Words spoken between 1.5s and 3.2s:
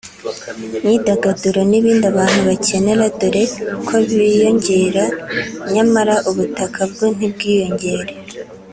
n’ibindi abantu bakenera